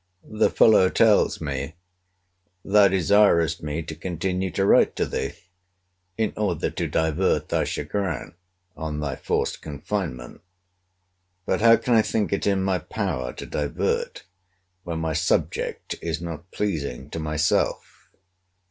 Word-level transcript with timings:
The 0.27 0.49
fellow 0.49 0.89
tells 0.89 1.39
me, 1.39 1.75
thou 2.65 2.87
desirest 2.87 3.61
me 3.61 3.83
to 3.83 3.93
continue 3.93 4.49
to 4.49 4.65
write 4.65 4.95
to 4.95 5.05
thee 5.05 5.33
in 6.17 6.33
order 6.35 6.71
to 6.71 6.87
divert 6.87 7.49
thy 7.49 7.65
chagrin 7.65 8.33
on 8.75 8.99
thy 8.99 9.15
forced 9.15 9.61
confinement: 9.61 10.41
but 11.45 11.61
how 11.61 11.75
can 11.75 11.93
I 11.93 12.01
think 12.01 12.33
it 12.33 12.47
in 12.47 12.63
my 12.63 12.79
power 12.79 13.31
to 13.33 13.45
divert, 13.45 14.23
when 14.85 14.97
my 14.97 15.13
subject 15.13 15.93
is 16.01 16.19
not 16.19 16.49
pleasing 16.49 17.11
to 17.11 17.19
myself? 17.19 18.09